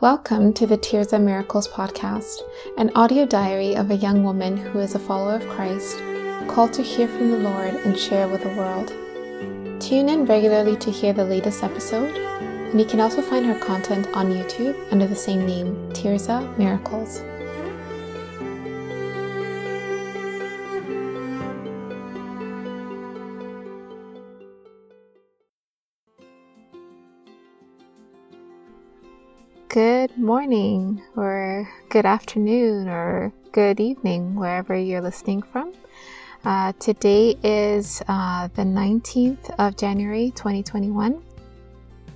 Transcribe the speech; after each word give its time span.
Welcome 0.00 0.52
to 0.52 0.64
the 0.64 0.76
Tears 0.76 1.12
of 1.12 1.22
Miracles 1.22 1.66
podcast, 1.66 2.42
an 2.76 2.92
audio 2.94 3.26
diary 3.26 3.74
of 3.74 3.90
a 3.90 3.96
young 3.96 4.22
woman 4.22 4.56
who 4.56 4.78
is 4.78 4.94
a 4.94 4.98
follower 5.00 5.34
of 5.34 5.48
Christ, 5.48 5.98
called 6.46 6.72
to 6.74 6.82
hear 6.82 7.08
from 7.08 7.32
the 7.32 7.38
Lord 7.38 7.74
and 7.74 7.98
share 7.98 8.28
with 8.28 8.44
the 8.44 8.48
world. 8.50 8.90
Tune 9.82 10.08
in 10.08 10.24
regularly 10.24 10.76
to 10.76 10.92
hear 10.92 11.12
the 11.12 11.24
latest 11.24 11.64
episode, 11.64 12.16
and 12.16 12.78
you 12.78 12.86
can 12.86 13.00
also 13.00 13.20
find 13.20 13.44
her 13.44 13.58
content 13.58 14.06
on 14.14 14.30
YouTube 14.30 14.76
under 14.92 15.08
the 15.08 15.16
same 15.16 15.44
name, 15.44 15.74
Tirza 15.94 16.56
Miracles. 16.56 17.18
Good 29.68 30.16
morning, 30.16 31.02
or 31.14 31.68
good 31.90 32.06
afternoon, 32.06 32.88
or 32.88 33.34
good 33.52 33.80
evening, 33.80 34.34
wherever 34.34 34.74
you're 34.74 35.02
listening 35.02 35.42
from. 35.42 35.74
Uh, 36.42 36.72
today 36.80 37.36
is 37.42 38.00
uh, 38.08 38.48
the 38.54 38.62
19th 38.62 39.54
of 39.58 39.76
January 39.76 40.32
2021. 40.34 41.22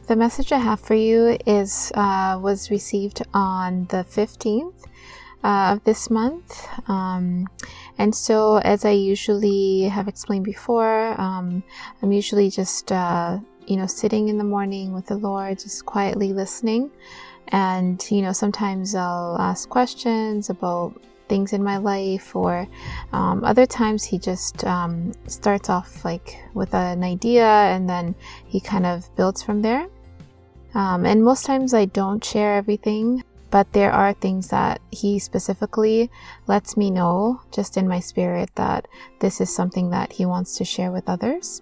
The 0.06 0.16
message 0.16 0.50
I 0.50 0.60
have 0.60 0.80
for 0.80 0.94
you 0.94 1.36
is 1.44 1.92
uh, 1.94 2.40
was 2.40 2.70
received 2.70 3.20
on 3.34 3.84
the 3.90 4.06
15th 4.08 4.86
uh, 5.44 5.74
of 5.74 5.84
this 5.84 6.08
month. 6.08 6.66
Um, 6.88 7.46
and 7.98 8.14
so, 8.14 8.56
as 8.64 8.86
I 8.86 8.92
usually 8.92 9.82
have 9.82 10.08
explained 10.08 10.46
before, 10.46 11.20
um, 11.20 11.62
I'm 12.00 12.12
usually 12.12 12.48
just, 12.48 12.90
uh, 12.90 13.40
you 13.66 13.76
know, 13.76 13.86
sitting 13.86 14.30
in 14.30 14.38
the 14.38 14.44
morning 14.44 14.94
with 14.94 15.04
the 15.04 15.16
Lord, 15.16 15.58
just 15.58 15.84
quietly 15.84 16.32
listening. 16.32 16.90
And, 17.52 18.02
you 18.10 18.22
know, 18.22 18.32
sometimes 18.32 18.94
I'll 18.94 19.36
ask 19.38 19.68
questions 19.68 20.50
about 20.50 21.00
things 21.28 21.52
in 21.52 21.62
my 21.62 21.76
life, 21.76 22.34
or 22.34 22.66
um, 23.12 23.44
other 23.44 23.66
times 23.66 24.04
he 24.04 24.18
just 24.18 24.64
um, 24.64 25.12
starts 25.26 25.70
off 25.70 26.04
like 26.04 26.36
with 26.54 26.74
an 26.74 27.04
idea 27.04 27.46
and 27.46 27.88
then 27.88 28.14
he 28.46 28.60
kind 28.60 28.84
of 28.84 29.14
builds 29.16 29.42
from 29.42 29.62
there. 29.62 29.86
Um, 30.74 31.04
and 31.04 31.22
most 31.22 31.44
times 31.44 31.74
I 31.74 31.84
don't 31.84 32.24
share 32.24 32.54
everything, 32.54 33.22
but 33.50 33.72
there 33.72 33.92
are 33.92 34.14
things 34.14 34.48
that 34.48 34.80
he 34.90 35.18
specifically 35.18 36.10
lets 36.46 36.76
me 36.76 36.90
know 36.90 37.40
just 37.52 37.76
in 37.76 37.86
my 37.86 38.00
spirit 38.00 38.50
that 38.54 38.88
this 39.20 39.40
is 39.40 39.54
something 39.54 39.90
that 39.90 40.12
he 40.12 40.24
wants 40.24 40.56
to 40.56 40.64
share 40.64 40.90
with 40.90 41.08
others. 41.08 41.60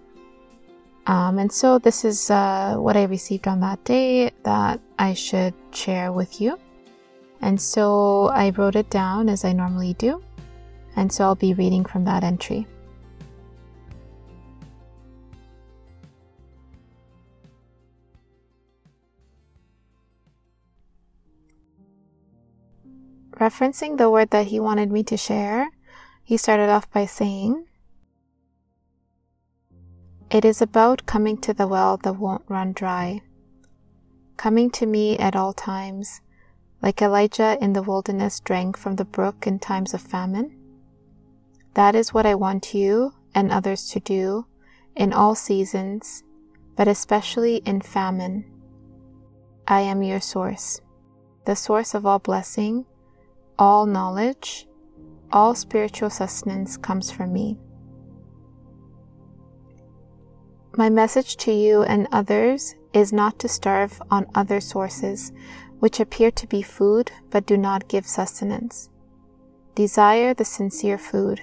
Um, 1.06 1.38
and 1.38 1.50
so 1.50 1.78
this 1.78 2.04
is 2.04 2.30
uh, 2.30 2.76
what 2.76 2.96
I 2.96 3.04
received 3.04 3.48
on 3.48 3.60
that 3.60 3.82
day 3.84 4.30
that 4.44 4.80
I 4.98 5.14
should 5.14 5.54
share 5.72 6.12
with 6.12 6.40
you. 6.40 6.58
And 7.40 7.60
so 7.60 8.28
I 8.28 8.50
wrote 8.50 8.76
it 8.76 8.90
down 8.90 9.28
as 9.28 9.44
I 9.44 9.52
normally 9.52 9.94
do. 9.94 10.22
And 10.96 11.10
so 11.12 11.24
I'll 11.24 11.34
be 11.34 11.54
reading 11.54 11.84
from 11.84 12.04
that 12.04 12.22
entry. 12.22 12.66
Referencing 23.40 23.96
the 23.96 24.10
word 24.10 24.28
that 24.30 24.48
he 24.48 24.60
wanted 24.60 24.92
me 24.92 25.02
to 25.04 25.16
share, 25.16 25.70
he 26.22 26.36
started 26.36 26.68
off 26.68 26.90
by 26.90 27.06
saying, 27.06 27.64
it 30.30 30.44
is 30.44 30.62
about 30.62 31.06
coming 31.06 31.36
to 31.36 31.52
the 31.52 31.66
well 31.66 31.96
that 31.96 32.12
won't 32.12 32.44
run 32.48 32.72
dry, 32.72 33.20
coming 34.36 34.70
to 34.70 34.86
me 34.86 35.18
at 35.18 35.34
all 35.34 35.52
times, 35.52 36.20
like 36.80 37.02
Elijah 37.02 37.58
in 37.60 37.72
the 37.72 37.82
wilderness 37.82 38.38
drank 38.38 38.76
from 38.76 38.94
the 38.94 39.04
brook 39.04 39.46
in 39.46 39.58
times 39.58 39.92
of 39.92 40.00
famine. 40.00 40.56
That 41.74 41.96
is 41.96 42.14
what 42.14 42.26
I 42.26 42.36
want 42.36 42.74
you 42.74 43.12
and 43.34 43.50
others 43.50 43.88
to 43.90 44.00
do 44.00 44.46
in 44.94 45.12
all 45.12 45.34
seasons, 45.34 46.22
but 46.76 46.86
especially 46.86 47.56
in 47.66 47.80
famine. 47.80 48.44
I 49.66 49.80
am 49.80 50.02
your 50.02 50.20
source, 50.20 50.80
the 51.44 51.56
source 51.56 51.92
of 51.92 52.06
all 52.06 52.20
blessing, 52.20 52.86
all 53.58 53.84
knowledge, 53.84 54.68
all 55.32 55.56
spiritual 55.56 56.10
sustenance 56.10 56.76
comes 56.76 57.10
from 57.10 57.32
me. 57.32 57.58
My 60.80 60.88
message 60.88 61.36
to 61.44 61.52
you 61.52 61.82
and 61.82 62.08
others 62.10 62.74
is 62.94 63.12
not 63.12 63.38
to 63.40 63.48
starve 63.48 64.00
on 64.10 64.26
other 64.34 64.62
sources, 64.62 65.30
which 65.78 66.00
appear 66.00 66.30
to 66.30 66.46
be 66.46 66.62
food 66.62 67.12
but 67.28 67.44
do 67.44 67.58
not 67.58 67.86
give 67.86 68.06
sustenance. 68.06 68.88
Desire 69.74 70.32
the 70.32 70.46
sincere 70.46 70.96
food, 70.96 71.42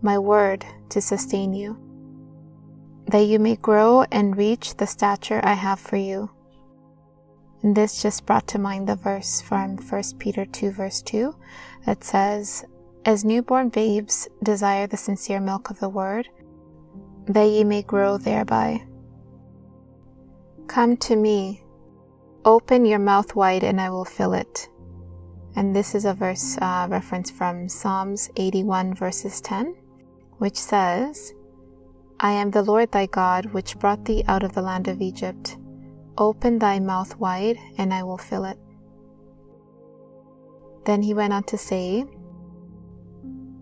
my 0.00 0.18
word 0.18 0.64
to 0.88 1.02
sustain 1.02 1.52
you, 1.52 1.76
that 3.08 3.26
you 3.26 3.38
may 3.38 3.56
grow 3.56 4.06
and 4.10 4.38
reach 4.38 4.78
the 4.78 4.86
stature 4.86 5.42
I 5.44 5.52
have 5.52 5.78
for 5.78 5.98
you. 5.98 6.30
And 7.62 7.76
this 7.76 8.00
just 8.00 8.24
brought 8.24 8.48
to 8.48 8.58
mind 8.58 8.88
the 8.88 8.96
verse 8.96 9.42
from 9.42 9.76
1 9.76 10.02
Peter 10.18 10.46
2, 10.46 10.70
verse 10.70 11.02
2, 11.02 11.36
that 11.84 12.02
says, 12.02 12.64
As 13.04 13.22
newborn 13.22 13.68
babes 13.68 14.28
desire 14.42 14.86
the 14.86 14.96
sincere 14.96 15.40
milk 15.40 15.68
of 15.68 15.78
the 15.78 15.90
word, 15.90 16.30
that 17.26 17.44
ye 17.44 17.64
may 17.64 17.82
grow 17.82 18.18
thereby. 18.18 18.82
Come 20.66 20.96
to 20.98 21.16
me, 21.16 21.62
open 22.44 22.84
your 22.84 22.98
mouth 22.98 23.34
wide, 23.34 23.64
and 23.64 23.80
I 23.80 23.90
will 23.90 24.04
fill 24.04 24.32
it. 24.32 24.68
And 25.54 25.74
this 25.74 25.94
is 25.94 26.04
a 26.04 26.14
verse 26.14 26.58
uh, 26.58 26.86
reference 26.90 27.30
from 27.30 27.68
Psalms 27.68 28.30
81, 28.36 28.94
verses 28.94 29.40
10, 29.40 29.74
which 30.38 30.56
says, 30.56 31.32
I 32.20 32.32
am 32.32 32.50
the 32.50 32.62
Lord 32.62 32.92
thy 32.92 33.06
God, 33.06 33.46
which 33.46 33.78
brought 33.78 34.04
thee 34.04 34.24
out 34.28 34.42
of 34.42 34.54
the 34.54 34.62
land 34.62 34.88
of 34.88 35.00
Egypt. 35.00 35.56
Open 36.18 36.58
thy 36.58 36.78
mouth 36.78 37.18
wide, 37.18 37.58
and 37.78 37.92
I 37.92 38.02
will 38.02 38.18
fill 38.18 38.44
it. 38.44 38.58
Then 40.84 41.02
he 41.02 41.14
went 41.14 41.32
on 41.32 41.42
to 41.44 41.58
say, 41.58 42.04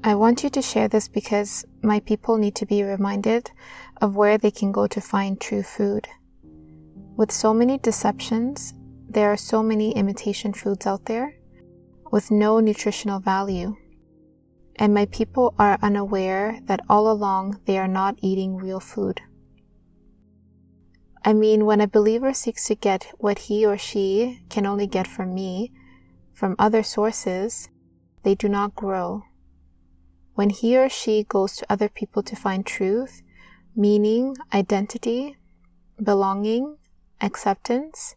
I 0.04 0.14
want 0.14 0.44
you 0.44 0.50
to 0.50 0.62
share 0.62 0.88
this 0.88 1.08
because 1.08 1.64
my 1.84 2.00
people 2.00 2.39
need 2.39 2.55
to 2.56 2.67
be 2.67 2.83
reminded 2.83 3.50
of 4.00 4.17
where 4.17 4.39
they 4.39 4.50
can 4.50 4.72
go 4.72 4.87
to 4.87 5.00
find 5.00 5.41
true 5.41 5.62
food. 5.62 6.09
With 7.17 7.31
so 7.31 7.53
many 7.53 7.78
deceptions, 7.78 8.75
there 9.09 9.31
are 9.31 9.37
so 9.37 9.62
many 9.62 9.93
imitation 9.93 10.53
foods 10.53 10.87
out 10.87 11.05
there 11.05 11.37
with 12.11 12.31
no 12.31 12.59
nutritional 12.59 13.21
value. 13.21 13.77
And 14.77 14.93
my 14.93 15.06
people 15.06 15.55
are 15.59 15.78
unaware 15.83 16.59
that 16.65 16.81
all 16.89 17.11
along 17.11 17.61
they 17.67 17.78
are 17.78 17.87
not 17.87 18.19
eating 18.22 18.56
real 18.56 18.81
food. 18.81 19.21
I 21.25 21.33
mean, 21.33 21.65
when 21.65 21.81
a 21.81 21.87
believer 21.87 22.34
seeks 22.34 22.66
to 22.66 22.75
get 22.75 23.06
what 23.19 23.39
he 23.39 23.65
or 23.65 23.78
she 23.78 24.43
can 24.51 24.66
only 24.66 24.87
get 24.87 25.06
from 25.06 25.33
me, 25.33 25.72
from 26.33 26.56
other 26.59 26.83
sources, 26.83 27.69
they 28.25 28.34
do 28.34 28.49
not 28.49 28.75
grow 28.75 29.22
when 30.34 30.50
he 30.50 30.77
or 30.77 30.89
she 30.89 31.25
goes 31.25 31.56
to 31.56 31.67
other 31.71 31.89
people 31.89 32.22
to 32.22 32.37
find 32.37 32.67
truth, 32.67 33.22
meaning, 33.75 34.37
identity, 34.53 35.37
belonging, 36.03 36.77
acceptance, 37.21 38.17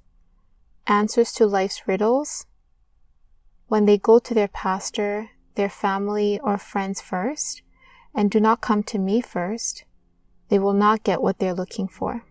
answers 0.88 1.32
to 1.32 1.46
life's 1.46 1.88
riddles, 1.88 2.48
when 3.68 3.86
they 3.86 3.98
go 3.98 4.18
to 4.18 4.34
their 4.34 4.48
pastor, 4.48 5.30
their 5.56 5.70
family, 5.70 6.40
or 6.42 6.58
friends 6.58 7.02
first, 7.02 7.62
and 8.16 8.32
do 8.32 8.40
not 8.40 8.62
come 8.62 8.82
to 8.82 8.98
me 8.98 9.22
first, 9.22 9.84
they 10.50 10.58
will 10.58 10.74
not 10.74 11.04
get 11.04 11.22
what 11.22 11.38
they're 11.38 11.54
looking 11.54 11.88
for. 11.88 12.24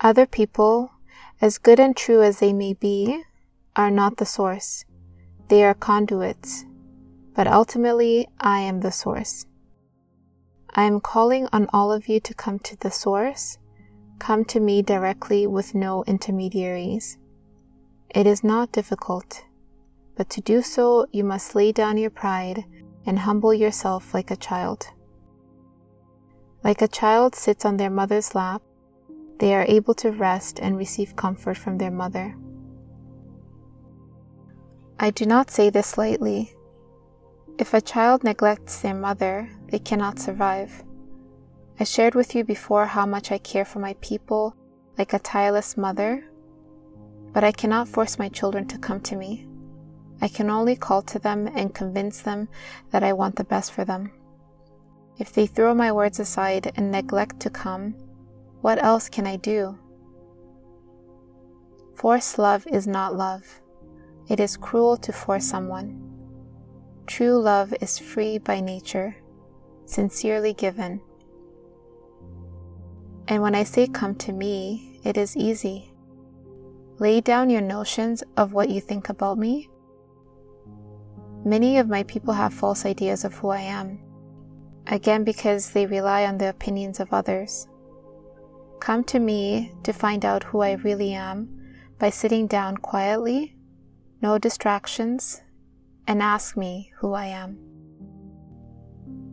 Other 0.00 0.26
people, 0.26 0.92
as 1.40 1.58
good 1.58 1.80
and 1.80 1.96
true 1.96 2.22
as 2.22 2.38
they 2.38 2.52
may 2.52 2.74
be, 2.74 3.22
are 3.74 3.90
not 3.90 4.18
the 4.18 4.26
source. 4.26 4.84
They 5.48 5.64
are 5.64 5.74
conduits 5.74 6.64
but 7.38 7.46
ultimately 7.46 8.26
I 8.40 8.58
am 8.62 8.80
the 8.80 8.90
source. 8.90 9.46
I 10.74 10.82
am 10.82 10.98
calling 10.98 11.46
on 11.52 11.68
all 11.72 11.92
of 11.92 12.08
you 12.08 12.18
to 12.18 12.34
come 12.34 12.58
to 12.58 12.76
the 12.80 12.90
source, 12.90 13.58
come 14.18 14.44
to 14.46 14.58
me 14.58 14.82
directly 14.82 15.46
with 15.46 15.72
no 15.72 16.02
intermediaries. 16.08 17.16
It 18.10 18.26
is 18.26 18.42
not 18.42 18.72
difficult, 18.72 19.44
but 20.16 20.28
to 20.30 20.40
do 20.40 20.62
so 20.62 21.06
you 21.12 21.22
must 21.22 21.54
lay 21.54 21.70
down 21.70 21.96
your 21.96 22.10
pride 22.10 22.64
and 23.06 23.20
humble 23.20 23.54
yourself 23.54 24.12
like 24.12 24.32
a 24.32 24.42
child. 24.48 24.88
Like 26.64 26.82
a 26.82 26.88
child 26.88 27.36
sits 27.36 27.64
on 27.64 27.76
their 27.76 27.88
mother's 27.88 28.34
lap, 28.34 28.62
they 29.38 29.54
are 29.54 29.64
able 29.68 29.94
to 29.94 30.10
rest 30.10 30.58
and 30.58 30.76
receive 30.76 31.14
comfort 31.14 31.56
from 31.56 31.78
their 31.78 31.92
mother. 31.92 32.36
I 34.98 35.10
do 35.12 35.24
not 35.24 35.52
say 35.52 35.70
this 35.70 35.96
lightly 35.96 36.56
if 37.58 37.74
a 37.74 37.80
child 37.80 38.22
neglects 38.22 38.80
their 38.80 38.94
mother, 38.94 39.50
they 39.66 39.80
cannot 39.80 40.20
survive. 40.20 40.84
I 41.80 41.84
shared 41.84 42.14
with 42.14 42.34
you 42.34 42.44
before 42.44 42.86
how 42.86 43.04
much 43.04 43.32
I 43.32 43.38
care 43.38 43.64
for 43.64 43.80
my 43.80 43.94
people 44.00 44.54
like 44.96 45.12
a 45.12 45.18
tireless 45.18 45.76
mother. 45.76 46.24
But 47.32 47.42
I 47.42 47.52
cannot 47.52 47.88
force 47.88 48.18
my 48.18 48.28
children 48.28 48.66
to 48.68 48.78
come 48.78 49.00
to 49.02 49.16
me. 49.16 49.46
I 50.20 50.28
can 50.28 50.50
only 50.50 50.76
call 50.76 51.02
to 51.02 51.18
them 51.18 51.48
and 51.48 51.74
convince 51.74 52.22
them 52.22 52.48
that 52.90 53.02
I 53.02 53.12
want 53.12 53.36
the 53.36 53.44
best 53.44 53.72
for 53.72 53.84
them. 53.84 54.12
If 55.18 55.32
they 55.32 55.46
throw 55.46 55.74
my 55.74 55.90
words 55.90 56.20
aside 56.20 56.72
and 56.76 56.92
neglect 56.92 57.40
to 57.40 57.50
come, 57.50 57.94
what 58.60 58.82
else 58.82 59.08
can 59.08 59.26
I 59.26 59.36
do? 59.36 59.78
Forced 61.96 62.38
love 62.38 62.66
is 62.68 62.86
not 62.86 63.16
love. 63.16 63.60
It 64.28 64.38
is 64.38 64.56
cruel 64.56 64.96
to 64.98 65.12
force 65.12 65.44
someone. 65.44 66.07
True 67.08 67.40
love 67.40 67.72
is 67.80 67.98
free 67.98 68.36
by 68.36 68.60
nature, 68.60 69.16
sincerely 69.86 70.52
given. 70.52 71.00
And 73.26 73.42
when 73.42 73.54
I 73.54 73.64
say 73.64 73.86
come 73.86 74.14
to 74.16 74.32
me, 74.32 75.00
it 75.04 75.16
is 75.16 75.34
easy. 75.34 75.90
Lay 76.98 77.22
down 77.22 77.48
your 77.48 77.62
notions 77.62 78.22
of 78.36 78.52
what 78.52 78.68
you 78.68 78.82
think 78.82 79.08
about 79.08 79.38
me. 79.38 79.70
Many 81.46 81.78
of 81.78 81.88
my 81.88 82.02
people 82.02 82.34
have 82.34 82.52
false 82.52 82.84
ideas 82.84 83.24
of 83.24 83.32
who 83.36 83.48
I 83.48 83.60
am, 83.60 84.00
again 84.86 85.24
because 85.24 85.70
they 85.70 85.86
rely 85.86 86.26
on 86.26 86.36
the 86.36 86.50
opinions 86.50 87.00
of 87.00 87.14
others. 87.14 87.68
Come 88.80 89.02
to 89.04 89.18
me 89.18 89.72
to 89.82 89.94
find 89.94 90.26
out 90.26 90.44
who 90.44 90.60
I 90.60 90.72
really 90.72 91.14
am 91.14 91.48
by 91.98 92.10
sitting 92.10 92.46
down 92.46 92.76
quietly, 92.76 93.56
no 94.20 94.36
distractions, 94.36 95.40
and 96.08 96.22
ask 96.22 96.56
me 96.56 96.90
who 96.96 97.12
I 97.12 97.26
am. 97.26 97.58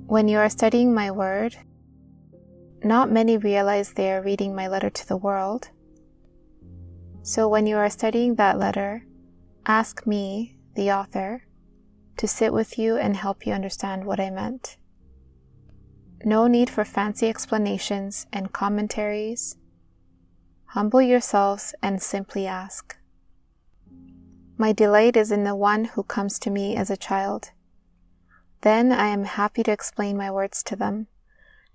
When 0.07 0.27
you 0.27 0.37
are 0.37 0.49
studying 0.49 0.93
my 0.93 1.09
word, 1.09 1.55
not 2.83 3.09
many 3.09 3.37
realize 3.37 3.93
they 3.93 4.11
are 4.11 4.21
reading 4.21 4.53
my 4.53 4.67
letter 4.67 4.89
to 4.89 5.07
the 5.07 5.17
world. 5.17 5.69
So 7.23 7.47
when 7.47 7.65
you 7.65 7.77
are 7.77 7.89
studying 7.89 8.35
that 8.35 8.59
letter, 8.59 9.07
ask 9.65 10.05
me, 10.05 10.57
the 10.75 10.91
author, 10.91 11.47
to 12.17 12.27
sit 12.27 12.51
with 12.51 12.77
you 12.77 12.97
and 12.97 13.15
help 13.15 13.47
you 13.47 13.53
understand 13.53 14.03
what 14.03 14.19
I 14.19 14.29
meant. 14.29 14.77
No 16.25 16.47
need 16.47 16.69
for 16.69 16.83
fancy 16.83 17.29
explanations 17.29 18.27
and 18.33 18.51
commentaries. 18.51 19.55
Humble 20.65 21.01
yourselves 21.01 21.73
and 21.81 22.01
simply 22.01 22.45
ask. 22.45 22.94
My 24.57 24.71
delight 24.71 25.17
is 25.17 25.31
in 25.31 25.43
the 25.43 25.55
one 25.55 25.85
who 25.85 26.03
comes 26.03 26.39
to 26.39 26.49
me 26.49 26.75
as 26.75 26.89
a 26.89 26.97
child. 26.97 27.51
Then 28.61 28.91
I 28.91 29.07
am 29.07 29.25
happy 29.25 29.63
to 29.63 29.71
explain 29.71 30.15
my 30.15 30.31
words 30.31 30.63
to 30.63 30.75
them, 30.75 31.07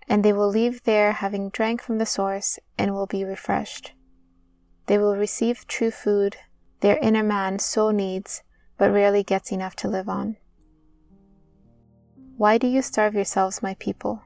and 0.09 0.25
they 0.25 0.33
will 0.33 0.49
leave 0.49 0.83
there 0.85 1.13
having 1.13 1.51
drank 1.51 1.83
from 1.83 1.99
the 1.99 2.07
source 2.07 2.59
and 2.79 2.95
will 2.95 3.07
be 3.07 3.25
refreshed. 3.25 3.93
They 4.87 4.97
will 4.97 5.17
receive 5.17 5.67
true 5.67 5.91
food 5.91 6.37
their 6.81 6.97
inner 7.03 7.23
man 7.23 7.59
so 7.59 7.91
needs, 7.91 8.43
but 8.79 8.91
rarely 8.91 9.23
gets 9.23 9.53
enough 9.53 9.77
to 9.77 9.89
live 9.89 10.09
on. 10.09 10.39
Why 12.39 12.57
do 12.57 12.67
you 12.67 12.81
starve 12.81 13.15
yourselves, 13.15 13.63
my 13.63 13.75
people? 13.75 14.23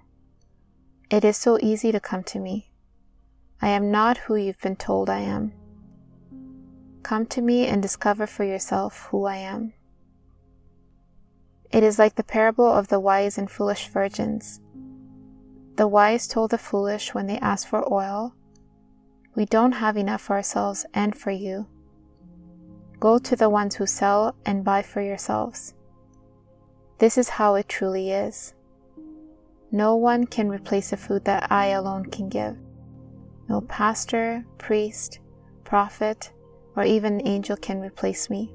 It 1.11 1.25
is 1.25 1.37
so 1.37 1.59
easy 1.61 1.91
to 1.91 1.99
come 1.99 2.23
to 2.25 2.39
me. 2.39 2.71
I 3.61 3.71
am 3.71 3.91
not 3.91 4.19
who 4.19 4.37
you've 4.37 4.61
been 4.61 4.77
told 4.77 5.11
I 5.11 5.19
am. 5.19 5.53
Come 7.05 7.27
to 7.27 7.43
me 7.43 7.67
and 7.67 7.83
discover 7.83 8.27
for 8.27 8.45
yourself 8.45 9.09
who 9.11 9.27
I 9.27 9.37
am. 9.37 9.75
It 11.71 11.83
is 11.83 11.99
like 11.99 12.15
the 12.15 12.25
parable 12.25 12.67
of 12.67 12.89
the 12.89 12.99
wise 12.99 13.37
and 13.37 13.51
foolish 13.51 13.89
virgins. 13.89 14.61
The 15.77 15.87
wise 15.87 16.27
told 16.27 16.51
the 16.51 16.57
foolish 16.57 17.13
when 17.13 17.27
they 17.27 17.39
asked 17.41 17.69
for 17.69 17.93
oil, 17.93 18.35
we 19.35 19.45
don't 19.45 19.73
have 19.73 19.99
enough 19.99 20.23
for 20.23 20.37
ourselves 20.37 20.87
and 20.95 21.15
for 21.15 21.31
you. 21.31 21.67
Go 23.01 23.19
to 23.19 23.37
the 23.37 23.51
ones 23.51 23.75
who 23.75 23.87
sell 23.87 24.35
and 24.47 24.65
buy 24.65 24.81
for 24.81 25.03
yourselves. 25.03 25.75
This 27.01 27.19
is 27.19 27.29
how 27.29 27.57
it 27.57 27.69
truly 27.69 28.13
is. 28.13 28.55
No 29.71 29.95
one 29.95 30.25
can 30.25 30.49
replace 30.49 30.89
the 30.89 30.97
food 30.97 31.27
that 31.27 31.53
I 31.53 31.67
alone 31.67 32.07
can 32.07 32.31
give. 32.31 32.57
No 33.47 33.61
pastor, 33.61 34.47
priest, 34.57 35.19
prophet, 35.65 36.33
or 36.77 36.85
even 36.85 37.21
an 37.21 37.27
angel 37.27 37.57
can 37.57 37.81
replace 37.81 38.29
me, 38.29 38.53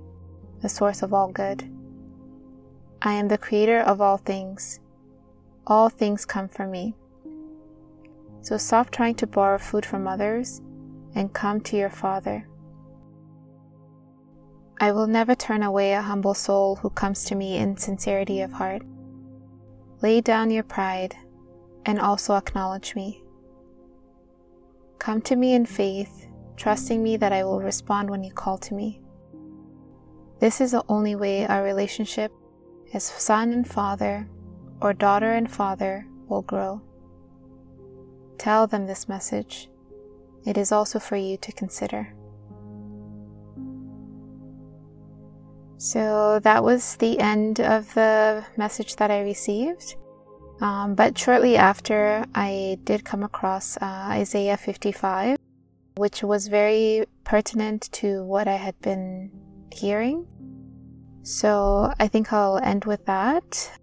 the 0.62 0.69
source 0.69 1.01
of 1.01 1.13
all 1.13 1.30
good. 1.30 1.69
I 3.01 3.13
am 3.13 3.30
the 3.30 3.38
creator 3.38 3.80
of 3.80 4.01
all 4.01 4.18
things. 4.18 4.80
All 5.66 5.89
things 5.89 6.25
come 6.25 6.50
from 6.50 6.71
me. 6.71 6.95
So 8.42 8.57
stop 8.57 8.89
trying 8.89 9.16
to 9.16 9.27
borrow 9.27 9.57
food 9.57 9.86
from 9.86 10.07
others 10.07 10.62
and 11.16 11.33
come 11.33 11.62
to 11.62 11.77
your 11.77 11.89
Father. 11.89 12.48
I 14.81 14.92
will 14.92 15.07
never 15.07 15.36
turn 15.36 15.63
away 15.63 15.94
a 15.94 16.01
humble 16.01 16.33
soul 16.33 16.77
who 16.77 16.89
comes 16.89 17.25
to 17.25 17.36
me 17.36 17.57
in 17.57 17.77
sincerity 17.77 18.42
of 18.42 18.51
heart. 18.54 18.81
Lay 20.01 20.22
down 20.22 20.51
your 20.51 20.63
pride 20.63 21.15
and 21.86 22.00
also 22.00 22.36
acknowledge 22.36 22.95
me. 22.95 23.22
Come 24.98 25.22
to 25.24 25.36
me 25.36 25.54
in 25.54 25.65
faith, 25.65 26.19
trusting 26.60 27.02
me 27.02 27.16
that 27.16 27.32
I 27.32 27.44
will 27.46 27.62
respond 27.62 28.10
when 28.10 28.24
you 28.24 28.34
call 28.34 28.58
to 28.60 28.74
me. 28.74 29.02
This 30.40 30.60
is 30.60 30.72
the 30.72 30.84
only 30.90 31.16
way 31.16 31.48
our 31.48 31.64
relationship 31.64 32.32
as 32.94 33.04
son 33.04 33.54
and 33.54 33.68
father 33.68 34.28
or 34.82 34.94
daughter 34.94 35.32
and 35.34 35.50
father 35.50 36.06
will 36.28 36.42
grow. 36.42 36.82
Tell 38.38 38.68
them 38.68 38.86
this 38.86 39.08
message 39.08 39.70
it 40.46 40.58
is 40.58 40.72
also 40.72 41.00
for 41.00 41.16
you 41.16 41.38
to 41.38 41.52
consider. 41.52 42.14
So 45.78 46.40
that 46.40 46.62
was 46.62 46.98
the 46.98 47.20
end 47.20 47.62
of 47.62 47.94
the 47.94 48.46
message 48.58 48.98
that 48.98 49.12
I 49.12 49.22
received. 49.22 49.96
Um, 50.60 50.94
but 50.94 51.18
shortly 51.18 51.56
after, 51.56 52.26
I 52.36 52.78
did 52.84 53.06
come 53.06 53.24
across 53.24 53.78
uh, 53.78 54.12
Isaiah 54.12 54.58
55, 54.58 55.38
which 56.00 56.24
was 56.24 56.48
very 56.48 57.04
pertinent 57.25 57.92
to 57.92 58.24
what 58.24 58.48
I 58.48 58.56
had 58.56 58.80
been 58.80 59.30
hearing. 59.69 60.25
So 61.24 61.94
I 62.00 62.07
think 62.07 62.31
I'll 62.31 62.57
end 62.57 62.86
with 62.86 63.06
that. 63.06 63.78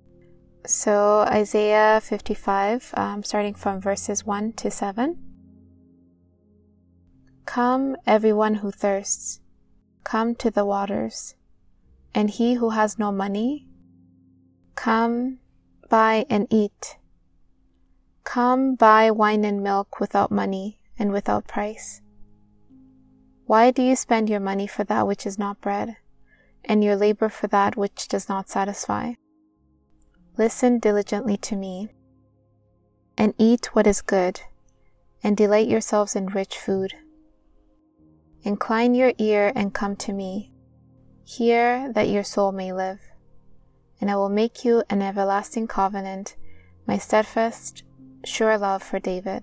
So, 0.66 1.20
Isaiah 1.28 2.00
55, 2.02 2.94
um, 2.96 3.22
starting 3.22 3.52
from 3.52 3.82
verses 3.82 4.24
1 4.24 4.54
to 4.54 4.70
7. 4.70 5.18
Come, 7.44 7.96
everyone 8.06 8.54
who 8.54 8.70
thirsts, 8.70 9.40
come 10.02 10.35
to 10.37 10.50
the 10.50 10.64
waters, 10.64 11.35
and 12.14 12.30
he 12.30 12.54
who 12.54 12.70
has 12.70 12.99
no 12.99 13.12
money, 13.12 13.68
come, 14.75 15.38
buy 15.90 16.25
and 16.30 16.49
eat. 16.50 16.96
Come, 18.25 18.75
buy 18.75 19.11
wine 19.11 19.44
and 19.44 19.62
milk 19.62 20.00
without 20.00 20.32
money 20.32 20.80
and 20.99 21.12
without 21.12 21.46
price. 21.46 22.00
Why 23.46 23.70
do 23.70 23.82
you 23.82 23.96
spend 23.96 24.28
your 24.28 24.40
money 24.40 24.66
for 24.66 24.84
that 24.84 25.06
which 25.06 25.26
is 25.26 25.38
not 25.38 25.60
bread, 25.60 25.96
and 26.64 26.84
your 26.84 26.96
labor 26.96 27.28
for 27.28 27.46
that 27.48 27.76
which 27.76 28.08
does 28.08 28.28
not 28.28 28.48
satisfy? 28.48 29.14
Listen 30.36 30.78
diligently 30.78 31.36
to 31.38 31.56
me, 31.56 31.88
and 33.16 33.34
eat 33.38 33.74
what 33.74 33.86
is 33.86 34.02
good, 34.02 34.42
and 35.22 35.36
delight 35.36 35.68
yourselves 35.68 36.14
in 36.14 36.26
rich 36.26 36.58
food 36.58 36.92
Incline 38.46 38.94
your 38.94 39.12
ear 39.18 39.50
and 39.56 39.74
come 39.74 39.96
to 39.96 40.12
me. 40.12 40.52
Hear 41.24 41.92
that 41.94 42.08
your 42.08 42.22
soul 42.22 42.52
may 42.52 42.72
live. 42.72 43.00
And 44.00 44.08
I 44.08 44.14
will 44.14 44.28
make 44.28 44.64
you 44.64 44.84
an 44.88 45.02
everlasting 45.02 45.66
covenant, 45.66 46.36
my 46.86 46.96
steadfast, 46.96 47.82
sure 48.24 48.56
love 48.56 48.84
for 48.84 49.00
David. 49.00 49.42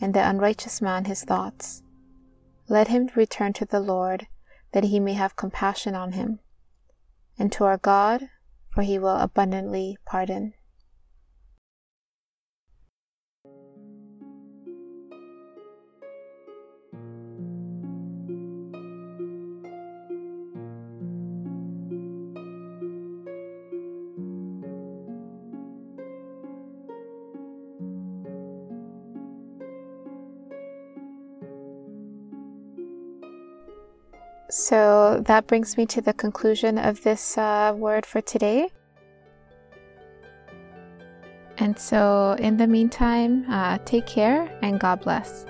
and 0.00 0.14
the 0.14 0.28
unrighteous 0.28 0.80
man 0.80 1.04
his 1.04 1.24
thoughts. 1.24 1.82
Let 2.68 2.88
him 2.88 3.10
return 3.14 3.52
to 3.54 3.64
the 3.64 3.80
Lord, 3.80 4.28
that 4.72 4.84
he 4.84 5.00
may 5.00 5.14
have 5.14 5.36
compassion 5.36 5.94
on 5.94 6.12
him, 6.12 6.40
and 7.38 7.50
to 7.52 7.64
our 7.64 7.78
God, 7.78 8.28
for 8.68 8.82
he 8.82 8.98
will 8.98 9.16
abundantly 9.16 9.98
pardon. 10.04 10.54
So 34.50 35.22
that 35.26 35.46
brings 35.46 35.76
me 35.76 35.86
to 35.86 36.00
the 36.00 36.12
conclusion 36.12 36.76
of 36.76 37.02
this 37.02 37.38
uh, 37.38 37.72
word 37.76 38.04
for 38.04 38.20
today. 38.20 38.68
And 41.58 41.78
so, 41.78 42.36
in 42.38 42.56
the 42.56 42.66
meantime, 42.66 43.44
uh, 43.48 43.78
take 43.84 44.06
care 44.06 44.50
and 44.62 44.80
God 44.80 45.02
bless. 45.02 45.44